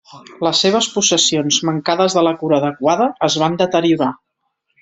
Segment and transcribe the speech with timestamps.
[0.45, 4.13] Les seves possessions, mancades de la cura adequada, es van deteriorar.